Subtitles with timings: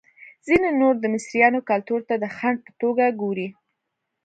[0.45, 3.47] ځینې نور د مصریانو کلتور ته د خنډ په توګه ګوري.